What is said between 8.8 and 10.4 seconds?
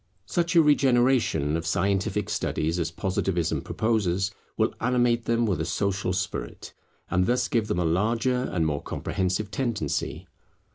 comprehensive tendency.